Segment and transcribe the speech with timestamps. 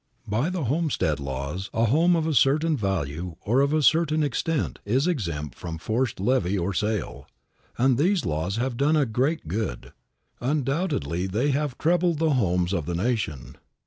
[0.27, 4.79] By the homestead laws, a home of a certain value or of a certain extent,
[4.83, 7.27] is exempt from forced levy or sale;
[7.77, 9.91] and these laws have done great good.
[10.39, 13.57] Undoubtedly they have trebled the homes of the nation.